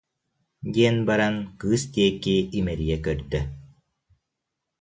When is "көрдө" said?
3.05-3.39